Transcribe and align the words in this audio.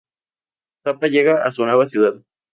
Zapa 0.83 1.05
llega 1.09 1.43
a 1.45 1.51
su 1.51 1.63
nueva 1.63 1.85
ciudad. 1.85 2.15